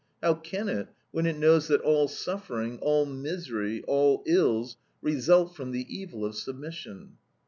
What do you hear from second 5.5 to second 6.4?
from the evil of